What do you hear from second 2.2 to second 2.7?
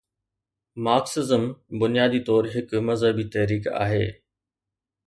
طور